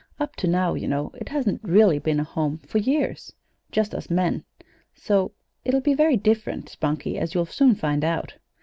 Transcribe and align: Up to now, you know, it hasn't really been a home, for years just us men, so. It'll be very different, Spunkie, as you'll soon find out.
Up 0.19 0.35
to 0.37 0.47
now, 0.47 0.73
you 0.73 0.87
know, 0.87 1.11
it 1.19 1.29
hasn't 1.29 1.63
really 1.63 1.99
been 1.99 2.19
a 2.19 2.23
home, 2.23 2.57
for 2.65 2.79
years 2.79 3.33
just 3.71 3.93
us 3.93 4.09
men, 4.09 4.43
so. 4.95 5.31
It'll 5.63 5.79
be 5.79 5.93
very 5.93 6.17
different, 6.17 6.69
Spunkie, 6.69 7.19
as 7.19 7.35
you'll 7.35 7.45
soon 7.45 7.75
find 7.75 8.03
out. 8.03 8.33